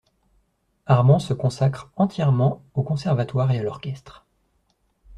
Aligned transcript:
Armand 0.87 1.19
se 1.19 1.35
consacre 1.35 1.91
entièrement 1.95 2.63
au 2.73 2.81
conservatoire 2.81 3.51
et 3.51 3.59
à 3.59 3.63
l'orchestre. 3.63 4.25